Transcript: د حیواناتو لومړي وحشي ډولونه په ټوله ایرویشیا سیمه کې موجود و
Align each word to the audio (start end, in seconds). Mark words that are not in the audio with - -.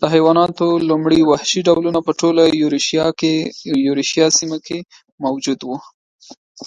د 0.00 0.02
حیواناتو 0.14 0.66
لومړي 0.88 1.20
وحشي 1.30 1.60
ډولونه 1.68 1.98
په 2.06 2.12
ټوله 2.20 2.42
ایرویشیا 3.76 4.26
سیمه 4.38 4.58
کې 4.66 4.78
موجود 5.24 5.60
و 5.64 5.68